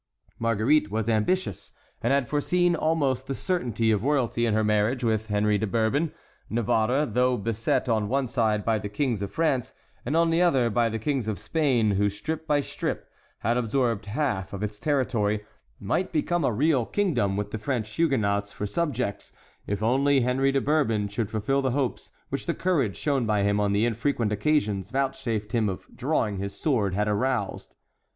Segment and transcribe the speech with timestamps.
[0.39, 5.27] Marguerite was ambitious, and had foreseen almost the certainty of royalty in her marriage with
[5.27, 6.11] Henry de Bourbon.
[6.49, 10.71] Navarre, though beset on one side by the kings of France and on the other
[10.71, 13.11] by the kings of Spain, who strip by strip
[13.41, 15.45] had absorbed half of its territory,
[15.79, 19.31] might become a real kingdom with the French Huguenots for subjects,
[19.67, 23.59] if only Henry de Bourbon should fulfil the hopes which the courage shown by him
[23.59, 27.75] on the infrequent occasions vouchsafed him of drawing his sword had aroused.